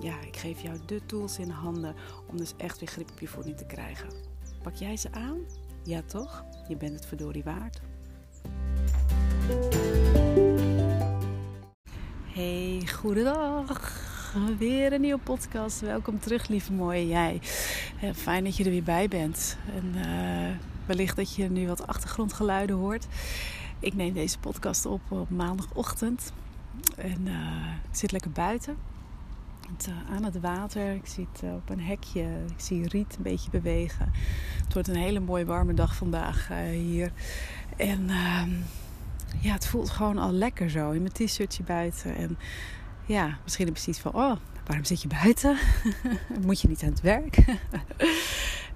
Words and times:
ja, 0.00 0.20
ik 0.20 0.36
geef 0.36 0.60
jou 0.60 0.78
de 0.86 1.00
tools 1.06 1.38
in 1.38 1.50
handen 1.50 1.94
om 2.26 2.36
dus 2.36 2.52
echt 2.56 2.78
weer 2.78 2.88
grip 2.88 3.10
op 3.10 3.20
je 3.20 3.28
voeding 3.28 3.56
te 3.56 3.66
krijgen. 3.66 4.08
Pak 4.62 4.74
jij 4.74 4.96
ze 4.96 5.12
aan? 5.12 5.38
Ja 5.82 6.02
toch? 6.02 6.44
Je 6.68 6.76
bent 6.76 6.94
het 6.94 7.06
verdorie 7.06 7.44
waard. 7.44 7.80
Hey, 12.26 12.82
goedendag. 12.94 14.04
Weer 14.58 14.92
een 14.92 15.00
nieuwe 15.00 15.20
podcast. 15.20 15.80
Welkom 15.80 16.20
terug, 16.20 16.48
lieve 16.48 16.72
mooie 16.72 17.06
jij. 17.06 17.40
Fijn 18.14 18.44
dat 18.44 18.56
je 18.56 18.64
er 18.64 18.70
weer 18.70 18.82
bij 18.82 19.08
bent. 19.08 19.56
En 19.74 19.94
uh, 19.94 20.56
wellicht 20.86 21.16
dat 21.16 21.34
je 21.34 21.50
nu 21.50 21.66
wat 21.66 21.86
achtergrondgeluiden 21.86 22.76
hoort. 22.76 23.06
Ik 23.78 23.94
neem 23.94 24.12
deze 24.12 24.38
podcast 24.38 24.86
op 24.86 25.00
op 25.08 25.30
maandagochtend. 25.30 26.32
En 26.96 27.26
uh, 27.26 27.66
ik 27.90 27.96
zit 27.96 28.12
lekker 28.12 28.30
buiten 28.30 28.76
aan 30.10 30.24
het 30.24 30.40
water. 30.40 30.94
Ik 30.94 31.06
zit 31.06 31.42
uh, 31.44 31.54
op 31.54 31.70
een 31.70 31.80
hekje. 31.80 32.22
Ik 32.22 32.60
zie 32.60 32.88
riet 32.88 33.16
een 33.16 33.22
beetje 33.22 33.50
bewegen. 33.50 34.12
Het 34.64 34.72
wordt 34.72 34.88
een 34.88 34.96
hele 34.96 35.20
mooie 35.20 35.44
warme 35.44 35.74
dag 35.74 35.94
vandaag 35.94 36.50
uh, 36.50 36.58
hier. 36.58 37.12
En 37.76 38.10
ehm, 38.10 38.50
ja, 39.40 39.52
het 39.52 39.66
voelt 39.66 39.90
gewoon 39.90 40.18
al 40.18 40.32
lekker 40.32 40.70
zo 40.70 40.90
in 40.90 41.02
mijn 41.02 41.12
t-shirtje 41.12 41.62
buiten. 41.62 42.16
En 42.16 42.38
ja, 43.06 43.38
misschien 43.42 43.66
heb 43.66 43.76
je 43.76 43.82
zoiets 43.82 44.02
van: 44.02 44.14
oh, 44.14 44.36
waarom 44.66 44.84
zit 44.84 45.02
je 45.02 45.08
buiten? 45.08 45.56
Moet 46.46 46.60
je 46.60 46.68
niet 46.68 46.82
aan 46.82 46.88
het 46.88 47.00
werk? 47.00 47.36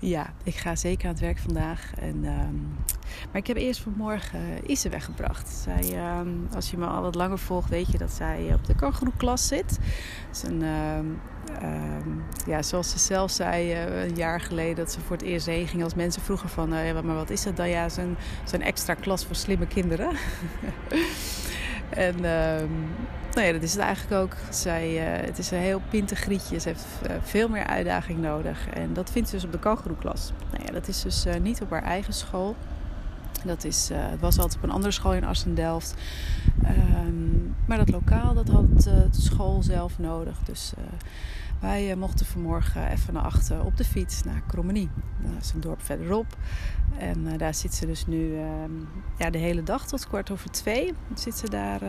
ja, 0.01 0.33
ik 0.43 0.55
ga 0.55 0.77
zeker 0.77 1.05
aan 1.06 1.12
het 1.12 1.20
werk 1.20 1.39
vandaag. 1.39 1.93
En, 1.98 2.25
um, 2.25 2.77
maar 3.31 3.41
ik 3.41 3.47
heb 3.47 3.56
eerst 3.56 3.81
vanmorgen 3.81 4.70
Ise 4.70 4.89
weggebracht. 4.89 5.48
Zij, 5.48 6.19
um, 6.19 6.48
als 6.55 6.70
je 6.70 6.77
me 6.77 6.87
al 6.87 7.03
wat 7.03 7.15
langer 7.15 7.39
volgt, 7.39 7.69
weet 7.69 7.93
je 7.93 7.98
dat 7.98 8.11
zij 8.11 8.55
op 8.55 8.65
de 8.65 8.75
kangeroeklas 8.75 9.47
zit. 9.47 9.78
is 10.33 10.43
een, 10.43 10.62
um, 10.62 11.21
ja, 12.47 12.62
zoals 12.62 12.91
ze 12.91 12.98
zelf 12.98 13.31
zei 13.31 13.73
uh, 13.73 14.03
een 14.03 14.15
jaar 14.15 14.41
geleden 14.41 14.77
dat 14.77 14.93
ze 14.93 15.01
voor 15.01 15.17
het 15.17 15.25
eerst 15.25 15.47
heen 15.47 15.67
ging. 15.67 15.83
Als 15.83 15.95
mensen 15.95 16.23
vroegen 16.23 16.48
van, 16.48 16.75
uh, 16.75 17.01
maar 17.01 17.15
wat 17.15 17.31
is 17.31 17.43
dat 17.43 17.56
dan? 17.56 17.69
Ja, 17.69 17.89
zo'n 17.89 18.17
extra 18.61 18.95
klas 18.95 19.25
voor 19.27 19.37
slimme 19.37 19.67
kinderen. 19.67 20.11
en 21.91 22.16
nou 23.34 23.46
ja, 23.46 23.52
dat 23.52 23.62
is 23.62 23.72
het 23.72 23.83
eigenlijk 23.83 24.22
ook. 24.22 24.36
Zij, 24.50 24.92
uh, 24.94 25.27
het 25.27 25.38
is 25.38 25.50
een 25.50 25.58
heel 25.58 25.80
pintig 25.91 26.19
grietje. 26.19 26.58
Ze 26.58 26.69
heeft 26.69 26.86
uh, 27.06 27.16
veel 27.22 27.48
meer 27.48 27.66
uitdaging 27.66 28.19
nodig. 28.19 28.69
En 28.69 28.92
dat 28.92 29.10
vindt 29.10 29.28
ze 29.28 29.34
dus 29.34 29.44
op 29.44 29.52
de 29.52 29.58
kangeroeklas. 29.58 30.32
Nou 30.52 30.64
ja, 30.66 30.72
dat 30.72 30.88
is 30.88 31.02
dus 31.02 31.27
uh, 31.27 31.34
niet 31.34 31.62
op 31.62 31.70
haar 31.70 31.82
eigen 31.82 32.12
school. 32.12 32.56
Dat 33.44 33.64
is, 33.64 33.91
het 33.92 34.20
was 34.20 34.38
altijd 34.38 34.56
op 34.56 34.62
een 34.62 34.74
andere 34.74 34.92
school 34.92 35.14
in 35.14 35.24
Assen-Delft. 35.24 35.94
Um, 36.64 37.39
maar 37.66 37.78
dat 37.78 37.91
lokaal, 37.91 38.34
dat 38.34 38.48
had 38.48 38.83
de 38.83 39.08
school 39.11 39.62
zelf 39.62 39.98
nodig. 39.98 40.39
Dus 40.44 40.72
wij 41.61 41.97
mochten 41.97 42.27
vanmorgen 42.27 42.91
even 42.91 43.14
naar 43.14 43.22
achter 43.22 43.64
op 43.64 43.77
de 43.77 43.84
fiets 43.84 44.22
naar 44.25 44.42
Krommenie. 44.47 44.89
Dat 45.22 45.43
is 45.43 45.53
een 45.53 45.60
dorp 45.60 45.82
verderop. 45.82 46.37
En 46.98 47.37
daar 47.37 47.54
zit 47.54 47.75
ze 47.75 47.87
dus 47.87 48.06
nu 48.06 48.19
uh, 48.19 48.43
ja, 49.19 49.31
de 49.31 49.38
hele 49.38 49.62
dag 49.62 49.87
tot 49.87 50.06
kwart 50.06 50.31
over 50.31 50.50
twee. 50.50 50.94
Zit 51.15 51.34
ze 51.34 51.50
daar 51.50 51.81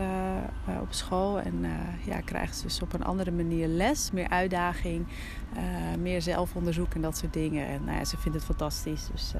op 0.80 0.92
school 0.92 1.40
en 1.40 1.64
ja, 2.04 2.20
krijgt 2.20 2.56
ze 2.56 2.62
dus 2.62 2.82
op 2.82 2.92
een 2.92 3.04
andere 3.04 3.30
manier 3.30 3.68
les. 3.68 4.10
Meer 4.10 4.28
uitdaging, 4.28 5.06
meer 5.98 6.22
zelfonderzoek 6.22 6.94
en 6.94 7.00
dat 7.00 7.16
soort 7.16 7.32
dingen. 7.32 7.66
En 7.66 7.84
nou 7.84 7.98
ja, 7.98 8.04
ze 8.04 8.16
vindt 8.16 8.36
het 8.36 8.46
fantastisch. 8.46 9.08
Dus, 9.12 9.34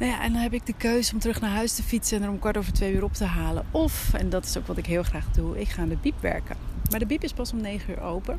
nou 0.00 0.12
ja, 0.12 0.22
en 0.22 0.32
dan 0.32 0.42
heb 0.42 0.52
ik 0.52 0.66
de 0.66 0.74
keuze 0.76 1.12
om 1.12 1.18
terug 1.18 1.40
naar 1.40 1.50
huis 1.50 1.74
te 1.74 1.82
fietsen 1.82 2.16
en 2.16 2.22
er 2.22 2.30
om 2.30 2.38
kwart 2.38 2.56
over 2.56 2.72
twee 2.72 2.92
weer 2.92 3.04
op 3.04 3.12
te 3.12 3.24
halen. 3.24 3.64
Of, 3.70 4.14
en 4.14 4.30
dat 4.30 4.44
is 4.44 4.56
ook 4.58 4.66
wat 4.66 4.76
ik 4.76 4.86
heel 4.86 5.02
graag 5.02 5.30
doe, 5.30 5.60
ik 5.60 5.68
ga 5.68 5.82
aan 5.82 5.88
de 5.88 5.96
biep 5.96 6.20
werken. 6.20 6.56
Maar 6.90 6.98
de 6.98 7.06
biep 7.06 7.22
is 7.22 7.32
pas 7.32 7.52
om 7.52 7.60
negen 7.60 7.90
uur 7.90 8.00
open. 8.00 8.38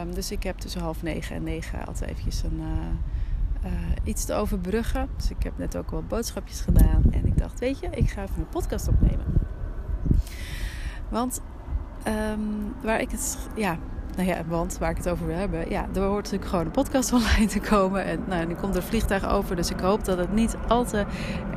Um, 0.00 0.14
dus 0.14 0.30
ik 0.30 0.42
heb 0.42 0.58
tussen 0.58 0.80
half 0.80 1.02
negen 1.02 1.36
en 1.36 1.42
negen 1.42 1.86
altijd 1.86 2.10
eventjes 2.10 2.42
een 2.42 2.60
uh, 3.64 3.70
iets 4.04 4.24
te 4.24 4.34
overbruggen. 4.34 5.08
Dus 5.16 5.30
ik 5.30 5.42
heb 5.42 5.58
net 5.58 5.76
ook 5.76 5.90
wel 5.90 6.02
boodschapjes 6.02 6.60
gedaan. 6.60 7.02
En 7.10 7.26
ik 7.26 7.38
dacht, 7.38 7.60
weet 7.60 7.78
je, 7.78 7.88
ik 7.90 8.10
ga 8.10 8.22
even 8.22 8.38
een 8.38 8.48
podcast 8.48 8.88
opnemen. 8.88 9.26
Want 11.08 11.40
um, 12.08 12.74
waar 12.82 13.00
ik 13.00 13.10
het, 13.10 13.38
ja, 13.56 13.78
nou 14.16 14.28
ja, 14.28 14.42
want 14.48 14.78
waar 14.78 14.90
ik 14.90 14.96
het 14.96 15.08
over 15.08 15.26
wil 15.26 15.36
hebben, 15.36 15.70
ja, 15.70 15.86
er 15.94 16.02
hoort 16.02 16.24
natuurlijk 16.24 16.50
gewoon 16.50 16.64
een 16.64 16.70
podcast 16.70 17.12
online 17.32 17.46
te 17.46 17.60
komen. 17.60 18.04
En 18.04 18.20
nou, 18.26 18.46
nu 18.46 18.54
komt 18.54 18.76
er 18.76 18.82
vliegtuig 18.82 19.28
over, 19.28 19.56
dus 19.56 19.70
ik 19.70 19.80
hoop 19.80 20.04
dat 20.04 20.18
het 20.18 20.32
niet 20.32 20.56
al 20.68 20.84
te 20.84 21.04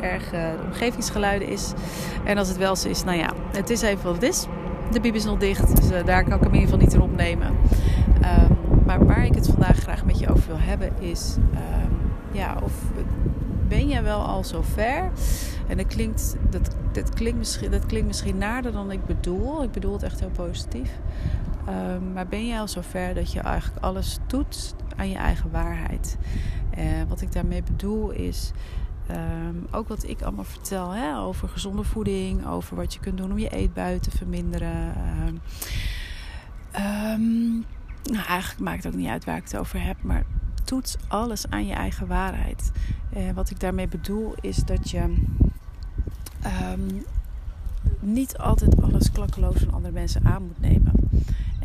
erg 0.02 0.34
uh, 0.34 0.40
omgevingsgeluiden 0.66 1.48
is. 1.48 1.74
En 2.24 2.38
als 2.38 2.48
het 2.48 2.58
wel 2.58 2.76
zo 2.76 2.88
is, 2.88 3.04
nou 3.04 3.18
ja, 3.18 3.34
het 3.52 3.70
is 3.70 3.82
even 3.82 4.04
wat 4.04 4.14
het 4.14 4.24
is. 4.24 4.46
De 4.92 5.00
bib 5.00 5.16
is 5.16 5.26
nog 5.26 5.38
dicht, 5.38 5.76
dus 5.76 5.92
uh, 5.92 6.06
daar 6.06 6.24
kan 6.24 6.34
ik 6.34 6.44
hem 6.44 6.54
in 6.54 6.60
ieder 6.60 6.70
geval 6.70 6.86
niet 6.86 6.94
in 6.94 7.02
opnemen. 7.02 7.48
Um, 7.48 8.58
maar 8.86 9.06
waar 9.06 9.26
ik 9.26 9.36
het 9.36 9.48
vandaag 9.48 9.78
graag 9.78 10.06
met 10.06 10.20
je 10.20 10.30
over 10.30 10.48
wil 10.48 10.60
hebben 10.60 10.92
is, 11.00 11.36
um, 11.54 11.98
ja, 12.32 12.58
of 12.64 12.72
ben 13.68 13.88
je 13.88 14.02
wel 14.02 14.20
al 14.20 14.44
zo 14.44 14.62
ver? 14.62 15.10
En 15.68 15.78
dat 15.78 15.88
klinkt, 15.88 16.36
dat, 16.50 16.76
dat, 16.92 17.14
klinkt 17.14 17.38
misschien, 17.38 17.72
dat 17.72 17.86
klinkt 17.86 18.08
misschien 18.08 18.38
nader 18.38 18.72
dan 18.72 18.92
ik 18.92 19.06
bedoel. 19.06 19.64
Ik 19.64 19.72
bedoel 19.72 19.94
het 19.94 20.04
echt 20.04 20.20
heel 20.20 20.30
positief. 20.30 20.90
Um, 21.70 22.14
maar 22.14 22.28
ben 22.28 22.48
je 22.48 22.60
al 22.60 22.68
zo 22.68 22.82
ver 22.82 23.14
dat 23.14 23.32
je 23.32 23.40
eigenlijk 23.40 23.84
alles 23.84 24.18
doet 24.28 24.76
aan 24.96 25.10
je 25.10 25.16
eigen 25.16 25.52
waarheid? 25.52 26.18
Uh, 26.78 26.86
wat 27.08 27.22
ik 27.22 27.32
daarmee 27.32 27.64
bedoel 27.64 28.10
is. 28.10 28.52
Um, 29.12 29.68
ook 29.72 29.88
wat 29.88 30.04
ik 30.04 30.22
allemaal 30.22 30.44
vertel 30.44 30.92
hè, 30.92 31.20
over 31.20 31.50
gezonde 31.50 31.84
voeding, 31.84 32.48
over 32.48 32.76
wat 32.76 32.94
je 32.94 33.00
kunt 33.00 33.18
doen 33.18 33.32
om 33.32 33.38
je 33.38 33.50
eetbui 33.50 34.00
te 34.00 34.12
verminderen. 34.12 34.94
Um, 36.76 37.66
nou, 38.04 38.26
eigenlijk 38.28 38.60
maakt 38.60 38.84
het 38.84 38.94
ook 38.94 39.00
niet 39.00 39.10
uit 39.10 39.26
waar 39.26 39.38
ik 39.38 39.44
het 39.44 39.58
over 39.58 39.84
heb, 39.84 39.98
maar 40.02 40.24
toets 40.64 40.96
alles 41.08 41.50
aan 41.50 41.66
je 41.66 41.74
eigen 41.74 42.08
waarheid. 42.08 42.72
Uh, 43.18 43.32
wat 43.32 43.50
ik 43.50 43.60
daarmee 43.60 43.88
bedoel 43.88 44.36
is 44.42 44.58
dat 44.58 44.90
je 44.90 45.16
niet 48.00 48.38
altijd 48.38 48.82
alles 48.82 49.12
klakkeloos 49.12 49.60
van 49.60 49.74
andere 49.74 49.94
mensen 49.94 50.26
aan 50.26 50.44
moet 50.44 50.60
nemen. 50.60 50.92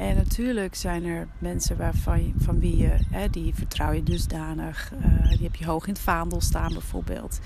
En 0.03 0.17
natuurlijk 0.17 0.75
zijn 0.75 1.05
er 1.05 1.29
mensen 1.39 1.77
waarvan, 1.77 2.33
van 2.37 2.59
wie 2.59 2.77
je, 2.77 2.97
hè, 3.11 3.31
die 3.31 3.55
vertrouw 3.55 3.93
je 3.93 4.03
dusdanig, 4.03 4.93
uh, 4.93 5.29
die 5.29 5.43
heb 5.43 5.55
je 5.55 5.65
hoog 5.65 5.87
in 5.87 5.93
het 5.93 6.03
vaandel 6.03 6.41
staan 6.41 6.73
bijvoorbeeld. 6.73 7.41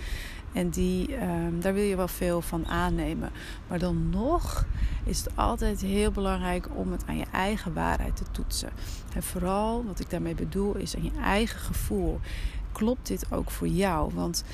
En 0.53 0.71
die, 0.71 1.23
um, 1.23 1.61
daar 1.61 1.75
wil 1.75 1.83
je 1.83 1.97
wel 1.97 2.09
veel 2.09 2.41
van 2.41 2.67
aannemen. 2.67 3.31
Maar 3.69 3.79
dan 3.79 4.11
nog 4.11 4.67
is 5.05 5.19
het 5.19 5.37
altijd 5.37 5.81
heel 5.81 6.11
belangrijk 6.11 6.69
om 6.75 6.93
het 6.93 7.03
aan 7.07 7.17
je 7.17 7.27
eigen 7.33 7.73
waarheid 7.73 8.17
te 8.17 8.25
toetsen. 8.31 8.71
En 9.15 9.23
vooral, 9.23 9.85
wat 9.85 10.01
ik 10.01 10.11
daarmee 10.11 10.35
bedoel, 10.35 10.77
is 10.77 10.97
aan 10.97 11.05
je 11.05 11.21
eigen 11.23 11.61
gevoel. 11.61 12.21
Klopt 12.73 13.07
dit 13.07 13.33
ook 13.33 13.51
voor 13.51 13.69
jou? 13.69 14.15
Want 14.15 14.45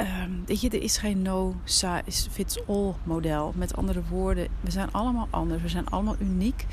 Um, 0.00 0.42
weet 0.46 0.60
je, 0.60 0.70
er 0.70 0.82
is 0.82 0.96
geen 0.96 1.22
no-fits-all 1.22 2.94
model. 3.04 3.52
Met 3.56 3.76
andere 3.76 4.02
woorden, 4.08 4.48
we 4.60 4.70
zijn 4.70 4.92
allemaal 4.92 5.26
anders. 5.30 5.62
We 5.62 5.68
zijn 5.68 5.88
allemaal 5.88 6.16
uniek. 6.18 6.66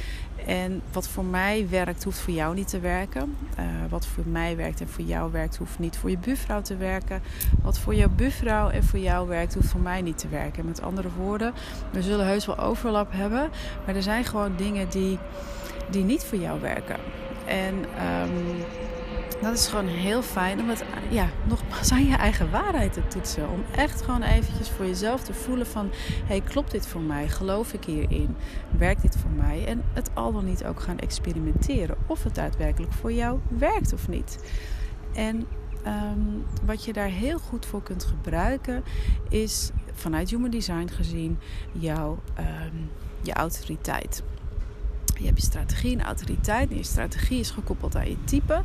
En 0.46 0.82
wat 0.92 1.08
voor 1.08 1.26
mij 1.26 1.68
werkt, 1.70 2.04
hoeft 2.04 2.20
voor 2.20 2.34
jou 2.34 2.56
niet 2.56 2.68
te 2.68 2.80
werken. 2.80 3.36
Uh, 3.60 3.66
wat 3.90 4.06
voor 4.06 4.24
mij 4.28 4.56
werkt 4.56 4.82
en 4.82 4.90
voor 4.90 5.04
jou 5.04 5.32
werkt, 5.32 5.58
hoeft 5.58 5.80
niet 5.80 5.98
voor 5.98 6.10
je 6.10 6.18
buurvrouw 6.18 6.62
te 6.62 6.78
werken. 6.78 7.22
Wat 7.62 7.80
voor 7.80 7.96
jouw 7.96 8.10
buurvrouw 8.10 8.70
en 8.70 8.84
voor 8.84 9.00
jou 9.00 9.28
werkt, 9.28 9.54
hoeft 9.54 9.70
voor 9.70 9.82
mij 9.82 10.02
niet 10.02 10.18
te 10.18 10.28
werken. 10.28 10.66
Met 10.66 10.82
andere 10.82 11.10
woorden, 11.18 11.54
we 11.92 12.02
zullen 12.02 12.26
heus 12.26 12.46
wel 12.46 12.60
overlap 12.60 13.12
hebben. 13.12 13.50
Maar 13.86 13.96
er 13.96 14.04
zijn 14.04 14.24
gewoon 14.24 14.56
dingen 14.56 14.90
die, 14.90 15.20
die 15.90 16.04
niet 16.04 16.24
voor 16.24 16.38
jou 16.38 16.62
werken. 16.62 16.98
En... 17.46 17.76
Um, 17.76 18.64
dat 19.42 19.54
is 19.54 19.68
gewoon 19.68 19.88
heel 19.88 20.22
fijn 20.22 20.60
om 20.60 20.70
het 20.70 20.84
ja, 21.10 21.30
nogmaals 21.48 21.92
aan 21.92 22.06
je 22.06 22.16
eigen 22.16 22.52
waarheid 22.52 22.94
te 22.94 23.08
toetsen. 23.08 23.50
Om 23.50 23.64
echt 23.76 24.02
gewoon 24.02 24.22
eventjes 24.22 24.70
voor 24.70 24.86
jezelf 24.86 25.24
te 25.24 25.34
voelen 25.34 25.68
van... 25.68 25.90
hey, 26.26 26.42
klopt 26.42 26.72
dit 26.72 26.88
voor 26.88 27.02
mij? 27.02 27.28
Geloof 27.28 27.74
ik 27.74 27.84
hierin? 27.86 28.36
Werkt 28.78 29.02
dit 29.02 29.18
voor 29.18 29.30
mij? 29.30 29.66
En 29.66 29.84
het 29.94 30.10
al 30.14 30.32
dan 30.32 30.46
niet 30.46 30.66
ook 30.66 30.80
gaan 30.82 31.00
experimenteren. 31.00 31.98
Of 32.08 32.24
het 32.24 32.36
daadwerkelijk 32.36 32.94
voor 32.94 33.14
jou 33.14 33.40
werkt 33.48 33.94
of 33.94 34.08
niet. 34.08 34.54
En 35.14 35.48
um, 35.88 36.46
wat 36.66 36.86
je 36.86 36.94
daar 36.94 37.08
heel 37.08 37.40
goed 37.40 37.66
voor 37.66 37.84
kunt 37.84 38.04
gebruiken... 38.04 38.84
is 39.30 39.72
vanuit 39.94 40.30
Human 40.30 40.50
Design 40.50 40.88
gezien 40.88 41.40
jouw, 41.72 42.20
um, 42.40 42.90
je 43.22 43.34
autoriteit. 43.34 44.24
Je 45.18 45.26
hebt 45.26 45.40
je 45.40 45.46
strategie 45.46 45.98
en 45.98 46.06
autoriteit. 46.06 46.70
En 46.70 46.78
je 46.78 46.84
strategie 46.84 47.40
is 47.40 47.52
gekoppeld 47.52 47.96
aan 47.96 48.10
je 48.10 48.24
type. 48.24 48.64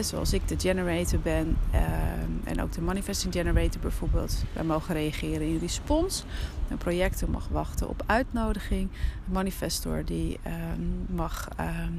zoals 0.00 0.32
ik 0.32 0.48
de 0.48 0.58
generator 0.58 1.18
ben 1.18 1.56
ehm, 1.70 2.30
en 2.44 2.62
ook 2.62 2.72
de 2.72 2.80
manifesting 2.80 3.32
generator 3.32 3.80
bijvoorbeeld. 3.80 4.44
Wij 4.52 4.64
mogen 4.64 4.94
reageren 4.94 5.46
in 5.46 5.58
respons. 5.58 6.24
Een 6.68 6.78
projector 6.78 7.30
mag 7.30 7.48
wachten 7.48 7.88
op 7.88 8.02
uitnodiging. 8.06 8.88
Een 9.26 9.32
manifestor 9.32 10.04
die 10.04 10.38
ehm, 10.42 11.14
mag 11.14 11.48
ehm, 11.56 11.92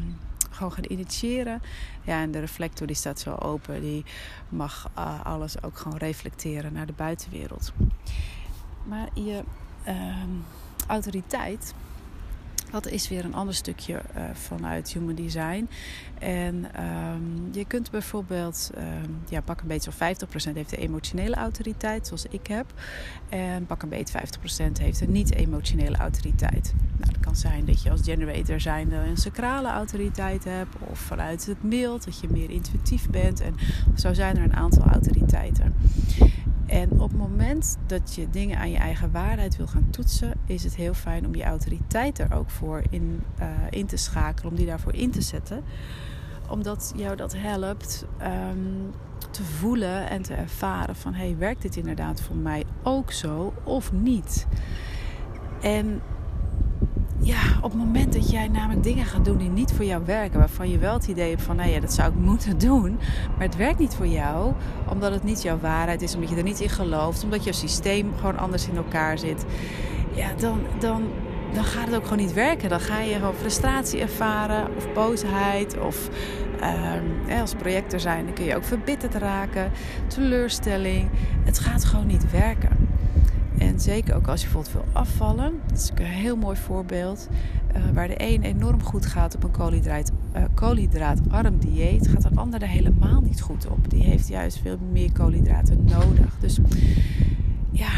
gewoon 0.49 0.71
gaan 0.71 0.85
initiëren. 0.88 1.61
Ja, 2.01 2.21
en 2.21 2.31
de 2.31 2.39
reflector 2.39 2.88
die 2.88 2.95
staat 2.95 3.19
zo 3.19 3.35
open. 3.35 3.81
Die 3.81 4.05
mag 4.49 4.89
uh, 4.97 5.25
alles 5.25 5.63
ook 5.63 5.77
gewoon 5.77 5.97
reflecteren 5.97 6.73
naar 6.73 6.85
de 6.85 6.93
buitenwereld. 6.93 7.73
Maar 8.83 9.09
je 9.13 9.43
autoriteit 10.88 11.73
dat 12.71 12.88
is 12.88 13.09
weer 13.09 13.25
een 13.25 13.33
ander 13.33 13.56
stukje 13.56 13.94
uh, 13.94 14.23
vanuit 14.33 14.94
human 14.94 15.15
design. 15.15 15.69
En 16.19 16.65
um, 16.83 17.50
je 17.51 17.65
kunt 17.65 17.91
bijvoorbeeld, 17.91 18.71
um, 18.77 19.19
ja, 19.29 19.41
pak 19.41 19.62
een 19.62 19.68
beetje 19.68 19.91
zo 19.91 20.25
50% 20.51 20.53
heeft 20.53 20.69
de 20.69 20.77
emotionele 20.77 21.35
autoriteit, 21.35 22.07
zoals 22.07 22.25
ik 22.25 22.47
heb. 22.47 22.65
En 23.29 23.65
pak 23.65 23.81
een 23.81 23.89
beetje 23.89 24.19
50% 24.19 24.71
heeft 24.79 25.01
een 25.01 25.12
niet-emotionele 25.12 25.97
autoriteit. 25.97 26.73
Nou, 26.97 27.12
dat 27.12 27.19
kan 27.19 27.35
zijn 27.35 27.65
dat 27.65 27.81
je 27.81 27.91
als 27.91 28.01
generator 28.03 28.59
zijnde 28.59 28.95
een 28.95 29.17
sacrale 29.17 29.69
autoriteit 29.69 30.44
hebt. 30.44 30.75
Of 30.89 31.00
vanuit 31.00 31.45
het 31.45 31.63
mild, 31.63 32.06
dat 32.06 32.19
je 32.19 32.27
meer 32.29 32.50
intuïtief 32.50 33.09
bent. 33.09 33.41
En 33.41 33.56
zo 33.95 34.13
zijn 34.13 34.38
er 34.38 34.44
een 34.44 34.56
aantal 34.56 34.83
autoriteiten. 34.83 35.75
En 36.71 36.91
op 36.91 37.09
het 37.09 37.18
moment 37.18 37.77
dat 37.85 38.15
je 38.15 38.29
dingen 38.29 38.57
aan 38.57 38.71
je 38.71 38.77
eigen 38.77 39.12
waarheid 39.12 39.57
wil 39.57 39.68
gaan 39.68 39.88
toetsen, 39.89 40.33
is 40.45 40.63
het 40.63 40.75
heel 40.75 40.94
fijn 40.94 41.25
om 41.25 41.35
je 41.35 41.44
autoriteit 41.44 42.19
er 42.19 42.33
ook 42.33 42.50
voor 42.50 42.83
in, 42.89 43.23
uh, 43.39 43.47
in 43.69 43.85
te 43.85 43.97
schakelen, 43.97 44.51
om 44.51 44.57
die 44.57 44.65
daarvoor 44.65 44.94
in 44.94 45.12
te 45.12 45.21
zetten. 45.21 45.63
Omdat 46.50 46.94
jou 46.95 47.15
dat 47.15 47.35
helpt 47.38 48.06
um, 48.21 48.91
te 49.31 49.44
voelen 49.44 50.09
en 50.09 50.21
te 50.21 50.33
ervaren 50.33 50.95
van 50.95 51.13
hey, 51.13 51.35
werkt 51.38 51.62
dit 51.62 51.75
inderdaad 51.75 52.21
voor 52.21 52.35
mij 52.35 52.63
ook 52.83 53.12
zo 53.12 53.53
of 53.63 53.91
niet? 53.91 54.47
En 55.62 56.01
ja, 57.21 57.41
op 57.62 57.71
het 57.71 57.79
moment 57.79 58.13
dat 58.13 58.31
jij 58.31 58.47
namelijk 58.47 58.83
dingen 58.83 59.06
gaat 59.06 59.25
doen 59.25 59.38
die 59.38 59.50
niet 59.50 59.71
voor 59.73 59.85
jou 59.85 60.06
werken, 60.06 60.39
waarvan 60.39 60.69
je 60.69 60.77
wel 60.77 60.94
het 60.94 61.07
idee 61.07 61.29
hebt 61.29 61.41
van, 61.41 61.56
nou 61.56 61.69
ja, 61.69 61.79
dat 61.79 61.94
zou 61.94 62.12
ik 62.12 62.19
moeten 62.19 62.57
doen, 62.68 63.00
maar 63.38 63.47
het 63.47 63.56
werkt 63.56 63.79
niet 63.79 63.94
voor 63.94 64.07
jou, 64.07 64.53
omdat 64.89 65.12
het 65.12 65.23
niet 65.23 65.41
jouw 65.41 65.59
waarheid 65.59 66.01
is, 66.01 66.15
omdat 66.15 66.29
je 66.29 66.35
er 66.35 66.44
niet 66.44 66.59
in 66.59 66.69
gelooft, 66.69 67.23
omdat 67.23 67.44
je 67.44 67.53
systeem 67.53 68.12
gewoon 68.15 68.38
anders 68.38 68.68
in 68.68 68.77
elkaar 68.77 69.18
zit, 69.18 69.45
ja, 70.13 70.33
dan, 70.38 70.59
dan, 70.79 71.03
dan 71.53 71.63
gaat 71.63 71.85
het 71.85 71.95
ook 71.95 72.03
gewoon 72.03 72.18
niet 72.18 72.33
werken. 72.33 72.69
Dan 72.69 72.79
ga 72.79 73.00
je 73.00 73.13
gewoon 73.13 73.33
frustratie 73.33 74.00
ervaren, 74.00 74.75
of 74.75 74.94
boosheid, 74.94 75.79
of 75.79 76.09
eh, 76.59 77.41
als 77.41 77.53
projector 77.53 78.00
zijn, 78.00 78.25
dan 78.25 78.33
kun 78.33 78.45
je 78.45 78.56
ook 78.56 78.63
verbitterd 78.63 79.15
raken, 79.15 79.71
teleurstelling. 80.07 81.09
Het 81.44 81.59
gaat 81.59 81.85
gewoon 81.85 82.07
niet 82.07 82.31
werken. 82.31 82.80
En 83.61 83.79
zeker 83.79 84.15
ook 84.15 84.27
als 84.27 84.41
je 84.41 84.47
bijvoorbeeld 84.47 84.73
wil 84.73 85.01
afvallen. 85.01 85.53
Dat 85.67 85.77
is 85.77 85.91
een 85.95 86.05
heel 86.05 86.35
mooi 86.35 86.57
voorbeeld. 86.57 87.27
Uh, 87.75 87.81
waar 87.93 88.07
de 88.07 88.13
een 88.17 88.43
enorm 88.43 88.83
goed 88.83 89.05
gaat 89.05 89.35
op 89.35 89.43
een 89.43 89.51
koolhydraat, 89.51 90.11
uh, 90.35 90.43
koolhydraatarm 90.53 91.57
dieet, 91.59 92.07
gaat 92.07 92.21
de 92.21 92.29
ander 92.35 92.61
er 92.61 92.67
helemaal 92.67 93.21
niet 93.21 93.41
goed 93.41 93.67
op. 93.67 93.89
Die 93.89 94.03
heeft 94.03 94.27
juist 94.27 94.59
veel 94.59 94.77
meer 94.91 95.11
koolhydraten 95.11 95.83
nodig. 95.83 96.37
Dus 96.39 96.59
ja, 97.71 97.89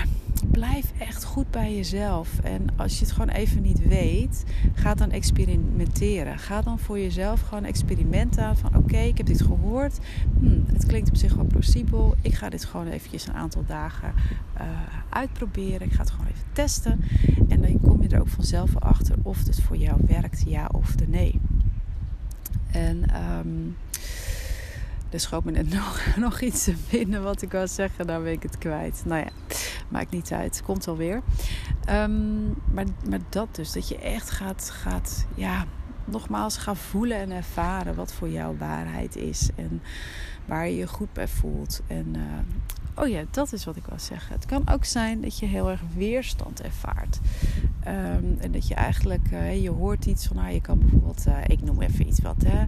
blijf 0.51 0.91
echt 0.97 1.23
goed 1.23 1.51
bij 1.51 1.75
jezelf. 1.75 2.39
En 2.39 2.67
als 2.75 2.99
je 2.99 3.05
het 3.05 3.13
gewoon 3.13 3.29
even 3.29 3.61
niet 3.61 3.87
weet, 3.87 4.43
ga 4.73 4.93
dan 4.93 5.11
experimenteren. 5.11 6.39
Ga 6.39 6.61
dan 6.61 6.79
voor 6.79 6.99
jezelf 6.99 7.41
gewoon 7.41 7.63
experimenten 7.63 8.43
aan 8.43 8.57
van 8.57 8.75
oké, 8.77 8.97
ik 8.97 9.17
heb 9.17 9.25
dit 9.25 9.41
gehoord. 9.41 9.97
Hmm, 10.39 10.63
het 10.73 10.85
klinkt 10.85 11.09
op 11.09 11.15
zich 11.15 11.33
wel 11.33 11.45
plausibel. 11.45 12.15
Ik 12.21 12.33
ga 12.33 12.49
dit 12.49 12.65
gewoon 12.65 12.87
eventjes 12.87 13.27
een 13.27 13.33
aantal 13.33 13.63
dagen 13.67 14.13
uh, 14.61 14.67
uitproberen. 15.09 15.87
Ik 15.87 15.93
ga 15.93 16.01
het 16.01 16.11
gewoon 16.11 16.27
even 16.27 16.43
testen. 16.53 17.03
En 17.49 17.61
dan 17.61 17.79
kom 17.81 18.01
je 18.01 18.07
er 18.07 18.19
ook 18.19 18.27
vanzelf 18.27 18.77
achter 18.77 19.15
of 19.21 19.37
het 19.45 19.61
voor 19.61 19.77
jou 19.77 19.99
werkt, 20.07 20.43
ja 20.45 20.69
of 20.71 20.95
de 20.95 21.07
nee. 21.07 21.39
En 22.71 23.03
um, 23.45 23.75
er 25.13 25.19
schoot 25.19 25.43
me 25.43 25.51
net 25.51 25.69
nog, 25.79 26.15
nog 26.15 26.41
iets 26.41 26.63
te 26.63 26.75
binnen 26.89 27.23
wat 27.23 27.41
ik 27.41 27.51
wou 27.51 27.67
zeggen. 27.67 28.07
Dan 28.07 28.23
ben 28.23 28.31
ik 28.31 28.43
het 28.43 28.57
kwijt. 28.57 29.01
Nou 29.05 29.21
ja, 29.21 29.29
maakt 29.87 30.11
niet 30.11 30.31
uit. 30.31 30.61
Komt 30.63 30.85
wel 30.85 30.97
weer. 30.97 31.21
Um, 31.89 32.53
maar, 32.71 32.85
maar 33.09 33.19
dat 33.29 33.55
dus. 33.55 33.71
Dat 33.71 33.87
je 33.87 33.97
echt 33.97 34.29
gaat, 34.29 34.69
gaat 34.73 35.25
ja, 35.35 35.65
nogmaals 36.05 36.57
gaan 36.57 36.77
voelen 36.77 37.17
en 37.17 37.31
ervaren 37.31 37.95
wat 37.95 38.13
voor 38.13 38.29
jou 38.29 38.57
waarheid 38.57 39.15
is. 39.15 39.49
En 39.55 39.81
waar 40.45 40.67
je 40.67 40.75
je 40.75 40.87
goed 40.87 41.13
bij 41.13 41.27
voelt. 41.27 41.81
En 41.87 42.13
uh, 42.15 43.03
oh 43.03 43.07
ja, 43.07 43.23
dat 43.31 43.53
is 43.53 43.65
wat 43.65 43.75
ik 43.75 43.85
wil 43.85 43.99
zeggen. 43.99 44.35
Het 44.35 44.45
kan 44.45 44.69
ook 44.69 44.85
zijn 44.85 45.21
dat 45.21 45.39
je 45.39 45.45
heel 45.45 45.69
erg 45.69 45.81
weerstand 45.95 46.61
ervaart. 46.61 47.19
Um, 47.87 48.37
en 48.39 48.51
dat 48.51 48.67
je 48.67 48.73
eigenlijk, 48.75 49.31
uh, 49.31 49.61
je 49.61 49.69
hoort 49.69 50.05
iets 50.05 50.27
van, 50.27 50.35
nou, 50.35 50.53
je 50.53 50.61
kan 50.61 50.79
bijvoorbeeld, 50.79 51.23
uh, 51.27 51.37
ik 51.47 51.61
noem 51.61 51.81
even 51.81 52.07
iets 52.07 52.21
wat, 52.21 52.43
hè. 52.45 52.65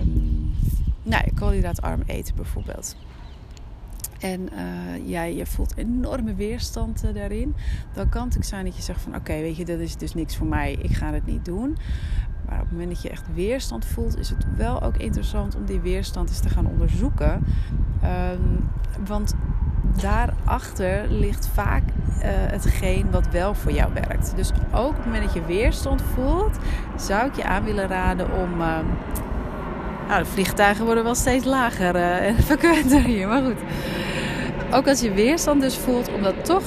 Um, 0.00 0.54
nou, 1.02 1.34
koolhydraatarm 1.34 2.02
eten 2.06 2.34
bijvoorbeeld. 2.34 2.96
En 4.20 4.48
uh, 4.52 5.08
ja, 5.08 5.22
je 5.22 5.46
voelt 5.46 5.76
enorme 5.76 6.34
weerstand 6.34 7.04
uh, 7.04 7.14
daarin. 7.14 7.54
Dan 7.92 8.08
kan 8.08 8.24
het 8.24 8.36
ook 8.36 8.44
zijn 8.44 8.64
dat 8.64 8.76
je 8.76 8.82
zegt 8.82 9.00
van 9.00 9.14
oké, 9.14 9.32
weet 9.32 9.56
je, 9.56 9.64
dat 9.64 9.78
is 9.78 9.96
dus 9.96 10.14
niks 10.14 10.36
voor 10.36 10.46
mij. 10.46 10.72
Ik 10.72 10.92
ga 10.96 11.12
het 11.12 11.26
niet 11.26 11.44
doen. 11.44 11.76
Maar 12.46 12.58
op 12.58 12.64
het 12.64 12.72
moment 12.72 12.90
dat 12.90 13.02
je 13.02 13.10
echt 13.10 13.34
weerstand 13.34 13.84
voelt, 13.84 14.18
is 14.18 14.28
het 14.28 14.46
wel 14.56 14.82
ook 14.82 14.96
interessant 14.96 15.56
om 15.56 15.64
die 15.64 15.80
weerstand 15.80 16.28
eens 16.28 16.40
te 16.40 16.48
gaan 16.48 16.66
onderzoeken. 16.66 17.44
Um, 18.04 18.70
want 19.06 19.34
daarachter 20.00 21.10
ligt 21.10 21.48
vaak 21.48 21.82
uh, 21.88 22.22
hetgeen 22.24 23.10
wat 23.10 23.28
wel 23.28 23.54
voor 23.54 23.72
jou 23.72 23.92
werkt. 23.92 24.36
Dus 24.36 24.52
ook 24.72 24.88
op 24.88 24.96
het 24.96 25.04
moment 25.04 25.24
dat 25.24 25.34
je 25.34 25.44
weerstand 25.44 26.02
voelt, 26.02 26.58
zou 26.96 27.26
ik 27.26 27.36
je 27.36 27.44
aan 27.44 27.64
willen 27.64 27.88
raden 27.88 28.26
om 28.32 28.60
ehm, 28.60 28.84
nou, 30.10 30.22
de 30.22 30.28
vliegtuigen 30.30 30.84
worden 30.84 31.04
wel 31.04 31.14
steeds 31.14 31.44
lager 31.44 31.94
uh, 31.94 32.26
en 32.26 32.42
frequenter 32.48 33.02
hier, 33.02 33.28
maar 33.28 33.42
goed. 33.42 33.58
Ook 34.72 34.88
als 34.88 35.00
je 35.00 35.12
weerstand 35.12 35.60
dus 35.60 35.76
voelt, 35.76 36.12
om 36.12 36.22
dat 36.22 36.44
toch, 36.44 36.62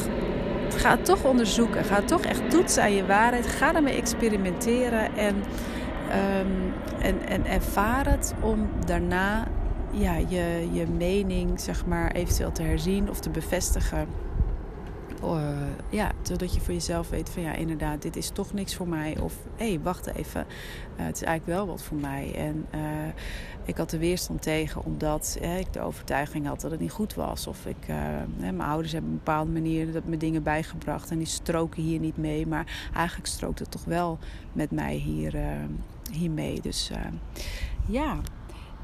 ga 0.75 0.98
toch 0.98 1.24
onderzoeken. 1.24 1.84
Ga 1.84 2.01
toch 2.01 2.22
echt 2.22 2.50
toetsen 2.50 2.84
aan 2.84 2.94
je 2.94 3.06
waarheid. 3.06 3.48
Ga 3.48 3.72
daarmee 3.72 3.95
experimenteren 3.95 5.18
en, 5.18 5.36
um, 5.36 6.74
en, 7.01 7.27
en 7.27 7.46
ervaar 7.46 8.06
het 8.10 8.34
om 8.39 8.70
daarna 8.86 9.48
ja, 9.91 10.15
je, 10.15 10.68
je 10.72 10.88
mening 10.98 11.60
zeg 11.60 11.86
maar 11.86 12.12
eventueel 12.12 12.51
te 12.51 12.63
herzien 12.63 13.10
of 13.10 13.20
te 13.20 13.29
bevestigen. 13.29 14.08
Uh, 15.24 15.58
ja, 15.89 16.12
zodat 16.22 16.53
je 16.53 16.62
voor 16.62 16.74
jezelf 16.74 17.10
weet 17.10 17.30
van 17.30 17.42
ja, 17.42 17.53
inderdaad, 17.53 18.01
dit 18.01 18.15
is 18.15 18.30
toch 18.30 18.53
niks 18.53 18.75
voor 18.75 18.88
mij. 18.88 19.20
Of 19.20 19.34
hé, 19.56 19.68
hey, 19.68 19.80
wacht 19.80 20.06
even, 20.06 20.46
uh, 21.00 21.06
het 21.06 21.15
is 21.15 21.22
eigenlijk 21.22 21.58
wel 21.58 21.68
wat 21.68 21.84
voor 21.84 21.98
mij. 21.98 22.36
En 22.36 22.65
uh, 22.75 22.82
ik 23.65 23.77
had 23.77 23.89
de 23.89 23.98
weerstand 23.98 24.42
tegen 24.42 24.86
omdat 24.86 25.38
ik 25.42 25.74
de 25.74 25.80
overtuiging 25.80 26.48
had 26.48 26.62
dat 26.62 26.72
het 26.72 26.80
niet 26.80 26.92
goed 26.92 27.13
was. 27.13 27.48
Of 27.48 27.65
ik, 27.65 27.88
mijn 28.38 28.62
ouders 28.62 28.92
hebben 28.92 29.12
op 29.12 29.18
een 29.18 29.24
bepaalde 29.24 29.51
manier 29.51 29.92
dat 29.92 30.06
me 30.06 30.18
dingen 30.18 30.44
bijgebracht 30.44 31.12
en 31.12 31.18
die 31.18 31.27
stroken 31.27 31.84
hier 31.84 32.00
niet 32.00 32.18
mee. 32.18 32.48
Maar 32.48 32.89
eigenlijk 32.94 33.27
strookt 33.27 33.60
het 33.60 33.72
toch 33.72 33.86
wel 33.86 34.18
met 34.53 34.72
mij 34.72 34.96
hier, 34.96 35.36
hiermee. 36.12 36.62
Dus 36.62 36.92
ja, 37.88 38.18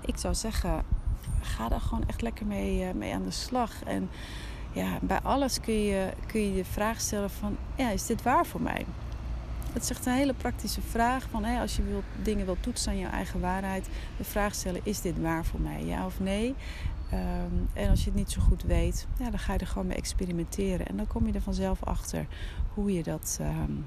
ik 0.06 0.18
zou 0.18 0.34
zeggen, 0.34 0.84
ga 1.42 1.70
daar 1.70 1.82
gewoon 1.82 2.08
echt 2.08 2.22
lekker 2.22 2.46
mee, 2.46 2.94
mee 2.94 3.14
aan 3.14 3.24
de 3.24 3.32
slag. 3.32 3.84
En 3.84 4.10
ja, 4.80 4.98
bij 5.02 5.20
alles 5.20 5.60
kun 5.60 5.84
je, 5.84 6.10
kun 6.28 6.42
je 6.42 6.56
de 6.56 6.66
vraag 6.66 7.02
stellen 7.02 7.30
van, 7.30 7.58
ja, 7.76 7.90
is 7.90 8.06
dit 8.06 8.22
waar 8.22 8.46
voor 8.46 8.62
mij? 8.62 8.86
Het 9.74 9.84
is 9.84 9.90
echt 9.90 10.06
een 10.06 10.14
hele 10.14 10.34
praktische 10.34 10.82
vraag 10.82 11.28
van, 11.30 11.46
als 11.46 11.76
je 11.76 11.84
wilt, 11.84 12.04
dingen 12.24 12.46
wilt 12.46 12.64
toetsen 12.64 12.92
aan 12.92 12.98
je 12.98 13.08
eigen 13.08 13.40
waarheid, 13.40 13.90
de 14.18 14.24
vraag 14.24 14.56
stellen, 14.56 14.82
is 14.84 15.02
dit 15.02 15.20
waar 15.20 15.46
voor 15.46 15.60
mij, 15.60 15.86
ja 15.86 16.06
of 16.06 16.20
nee? 16.20 16.56
Um, 17.14 17.70
en 17.74 17.90
als 17.90 18.00
je 18.00 18.10
het 18.10 18.20
niet 18.20 18.32
zo 18.32 18.42
goed 18.42 18.64
weet, 18.64 19.08
ja, 19.18 19.30
dan 19.30 19.40
ga 19.40 19.54
je 19.54 19.60
er 19.60 19.68
gewoon 19.68 19.88
mee 19.88 19.98
experimenteren. 19.98 20.88
En 20.88 20.98
dan 20.98 21.08
kom 21.08 21.28
je 21.28 21.34
er 21.34 21.42
vanzelf 21.42 21.84
achter 21.84 22.28
hoe 22.74 22.94
je 22.94 23.04
dat, 23.04 23.40
um, 23.42 23.86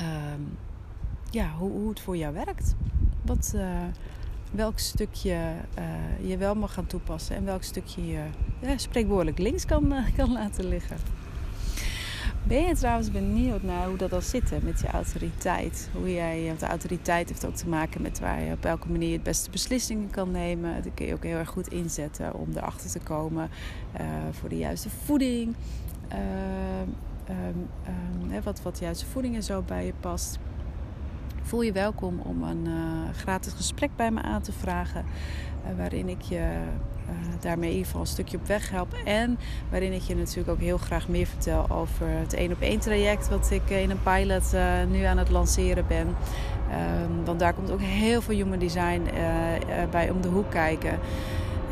um, 0.00 0.58
ja, 1.30 1.50
hoe, 1.58 1.70
hoe 1.70 1.88
het 1.88 2.00
voor 2.00 2.16
jou 2.16 2.34
werkt. 2.34 2.74
Wat, 3.22 3.52
uh, 3.56 3.84
welk 4.50 4.78
stukje 4.78 5.36
uh, 5.78 6.28
je 6.28 6.36
wel 6.36 6.54
mag 6.54 6.74
gaan 6.74 6.86
toepassen 6.86 7.36
en 7.36 7.44
welk 7.44 7.62
stukje 7.62 8.06
je 8.06 8.22
ja, 8.60 8.78
spreekwoordelijk 8.78 9.38
links 9.38 9.66
kan, 9.66 9.92
uh, 9.92 10.06
kan 10.16 10.32
laten 10.32 10.68
liggen. 10.68 10.96
Ben 12.42 12.62
je 12.62 12.74
trouwens 12.74 13.10
benieuwd 13.10 13.62
naar 13.62 13.86
hoe 13.86 13.96
dat 13.96 14.12
al 14.12 14.20
zit 14.20 14.62
met 14.62 14.80
je 14.80 14.86
autoriteit? 14.86 15.90
Hoe 15.92 16.12
jij, 16.12 16.44
want 16.46 16.60
de 16.60 16.66
autoriteit 16.66 17.28
heeft 17.28 17.46
ook 17.46 17.54
te 17.54 17.68
maken 17.68 18.02
met 18.02 18.20
waar 18.20 18.42
je 18.42 18.52
op 18.52 18.62
welke 18.62 18.88
manier 18.88 19.12
het 19.12 19.22
beste 19.22 19.50
beslissingen 19.50 20.10
kan 20.10 20.30
nemen. 20.30 20.82
Dat 20.82 20.94
kun 20.94 21.06
je 21.06 21.14
ook 21.14 21.22
heel 21.22 21.36
erg 21.36 21.48
goed 21.48 21.68
inzetten 21.68 22.34
om 22.34 22.48
erachter 22.56 22.90
te 22.90 22.98
komen 22.98 23.50
voor 24.30 24.48
de 24.48 24.58
juiste 24.58 24.90
voeding. 25.04 25.54
Um, 26.12 26.96
um, 28.28 28.42
wat, 28.42 28.62
wat 28.62 28.76
de 28.76 28.84
juiste 28.84 29.06
voeding 29.06 29.34
en 29.34 29.42
zo 29.42 29.62
bij 29.62 29.86
je 29.86 29.92
past. 30.00 30.38
Voel 31.50 31.62
je 31.62 31.72
welkom 31.72 32.20
om 32.24 32.42
een 32.42 32.66
uh, 32.66 32.74
gratis 33.16 33.52
gesprek 33.52 33.90
bij 33.96 34.10
me 34.10 34.22
aan 34.22 34.42
te 34.42 34.52
vragen. 34.52 35.04
Uh, 35.64 35.76
waarin 35.76 36.08
ik 36.08 36.22
je 36.22 36.36
uh, 36.36 37.14
daarmee 37.40 37.68
in 37.68 37.74
ieder 37.74 37.86
geval 37.86 38.00
een 38.00 38.06
stukje 38.06 38.36
op 38.36 38.46
weg 38.46 38.70
help. 38.70 38.92
En 39.04 39.38
waarin 39.70 39.92
ik 39.92 40.02
je 40.02 40.16
natuurlijk 40.16 40.48
ook 40.48 40.60
heel 40.60 40.78
graag 40.78 41.08
meer 41.08 41.26
vertel 41.26 41.70
over 41.70 42.06
het 42.08 42.34
1 42.34 42.52
op 42.52 42.60
1 42.60 42.78
traject. 42.78 43.28
Wat 43.28 43.50
ik 43.50 43.70
in 43.70 43.90
een 43.90 44.02
pilot 44.02 44.52
nu 44.90 45.02
aan 45.02 45.18
het 45.18 45.30
lanceren 45.30 45.84
ben. 45.86 46.06
Um, 46.06 47.24
want 47.24 47.38
daar 47.38 47.54
komt 47.54 47.70
ook 47.70 47.80
heel 47.80 48.22
veel 48.22 48.36
human 48.36 48.58
design 48.58 49.02
bij 49.90 50.10
om 50.10 50.20
de 50.20 50.28
hoek 50.28 50.50
kijken. 50.50 50.98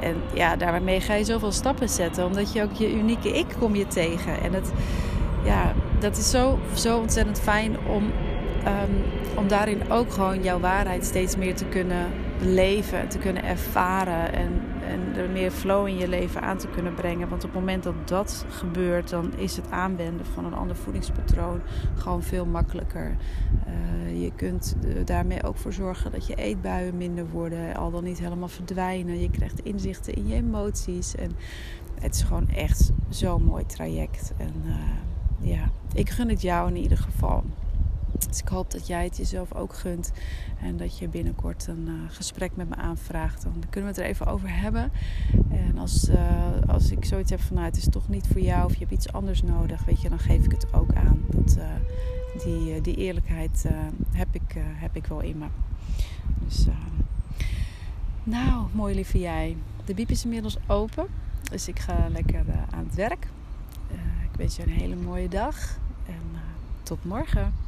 En 0.01 0.15
ja, 0.35 0.57
daarmee 0.57 1.01
ga 1.01 1.15
je 1.15 1.25
zoveel 1.25 1.53
stappen 1.53 1.89
zetten. 1.89 2.27
Omdat 2.27 2.53
je 2.53 2.63
ook 2.63 2.73
je 2.73 2.95
unieke 2.95 3.39
ik 3.39 3.47
kom 3.59 3.75
je 3.75 3.87
tegen. 3.87 4.41
En 4.41 4.53
het, 4.53 4.73
ja, 5.45 5.73
dat 5.99 6.17
is 6.17 6.31
zo, 6.31 6.59
zo 6.75 6.99
ontzettend 6.99 7.41
fijn 7.41 7.79
om, 7.87 8.13
um, 8.69 8.95
om 9.37 9.49
daarin 9.49 9.91
ook 9.91 10.13
gewoon 10.13 10.43
jouw 10.43 10.61
waarheid 10.61 11.05
steeds 11.05 11.37
meer 11.37 11.55
te 11.55 11.65
kunnen 11.65 12.07
leven. 12.41 13.09
Te 13.09 13.19
kunnen 13.19 13.45
ervaren. 13.45 14.33
En, 14.33 14.63
en 14.89 15.17
er 15.17 15.31
meer 15.31 15.51
flow 15.51 15.87
in 15.87 15.99
je 15.99 16.09
leven 16.09 16.43
aan 16.43 16.59
te 16.59 16.69
kunnen 16.69 16.95
brengen. 16.95 17.29
Want 17.29 17.45
op 17.45 17.51
het 17.51 17.59
moment 17.59 17.83
dat 17.83 18.09
dat 18.09 18.45
gebeurt, 18.49 19.11
dan 19.11 19.33
is 19.37 19.57
het 19.57 19.71
aanwenden 19.71 20.27
van 20.27 20.45
een 20.45 20.55
ander 20.55 20.77
voedingspatroon 20.77 21.61
gewoon 21.95 22.23
veel 22.23 22.47
makkelijker. 22.47 23.17
Uh, 23.67 24.23
je 24.23 24.33
kunt 24.37 24.77
daarmee 25.05 25.43
ook 25.43 25.57
voor 25.57 25.73
zorgen 25.73 26.11
dat 26.11 26.27
je 26.27 26.35
eetbuien 26.35 26.97
minder 26.97 27.29
worden, 27.29 27.77
al 27.77 27.91
dan 27.91 28.05
niet 28.05 28.19
helemaal 28.19 28.49
verdwijnen. 28.49 29.21
Je 29.21 29.31
krijgt 29.31 29.61
inzichten 29.61 30.15
in 30.15 30.27
je 30.27 30.35
emoties. 30.35 31.15
En 31.15 31.31
het 32.01 32.15
is 32.15 32.23
gewoon 32.23 32.49
echt 32.49 32.93
zo'n 33.09 33.43
mooi 33.43 33.67
traject. 33.67 34.33
En 34.37 34.55
uh, 34.65 35.51
ja, 35.51 35.71
ik 35.95 36.11
gun 36.11 36.29
het 36.29 36.43
jou 36.43 36.69
in 36.69 36.77
ieder 36.77 36.99
geval. 36.99 37.45
Dus 38.29 38.41
ik 38.41 38.49
hoop 38.49 38.71
dat 38.71 38.87
jij 38.87 39.05
het 39.05 39.17
jezelf 39.17 39.55
ook 39.55 39.75
gunt. 39.75 40.13
En 40.61 40.77
dat 40.77 40.99
je 40.99 41.09
binnenkort 41.09 41.67
een 41.67 41.87
uh, 41.89 41.95
gesprek 42.09 42.57
met 42.57 42.69
me 42.69 42.75
aanvraagt. 42.75 43.43
Dan 43.43 43.63
kunnen 43.71 43.91
we 43.91 43.97
het 43.97 44.05
er 44.07 44.15
even 44.15 44.27
over 44.27 44.61
hebben. 44.61 44.93
En 45.51 45.79
als, 45.79 46.09
uh, 46.09 46.17
als 46.67 46.91
ik 46.91 47.05
zoiets 47.05 47.31
heb 47.31 47.41
van 47.41 47.55
nou, 47.55 47.67
het 47.67 47.77
is 47.77 47.89
toch 47.91 48.09
niet 48.09 48.27
voor 48.27 48.41
jou 48.41 48.65
of 48.65 48.73
je 48.73 48.79
hebt 48.79 48.93
iets 48.93 49.13
anders 49.13 49.43
nodig, 49.43 49.85
weet 49.85 50.01
je, 50.01 50.09
dan 50.09 50.19
geef 50.19 50.45
ik 50.45 50.51
het 50.51 50.75
ook 50.75 50.93
aan. 50.95 51.25
Dat, 51.27 51.57
uh, 51.59 51.65
die, 52.45 52.81
die 52.81 52.97
eerlijkheid 52.97 53.65
heb, 54.11 54.29
ik, 54.31 54.55
heb 54.57 54.97
ik 54.97 55.07
wel 55.07 55.21
in 55.21 55.39
me. 55.39 55.47
Dus, 56.45 56.67
nou, 58.25 58.67
mooi 58.73 58.95
lieve 58.95 59.19
jij. 59.19 59.57
De 59.85 59.95
biep 59.95 60.11
is 60.11 60.25
inmiddels 60.25 60.57
open. 60.67 61.07
Dus 61.51 61.69
ik 61.69 61.79
ga 61.79 62.09
lekker 62.09 62.45
aan 62.71 62.85
het 62.85 62.95
werk. 62.95 63.29
ik 64.33 64.37
wens 64.37 64.57
je 64.57 64.63
een 64.63 64.69
hele 64.69 64.97
mooie 64.97 65.29
dag. 65.29 65.79
En 66.07 66.41
tot 66.83 67.05
morgen. 67.05 67.68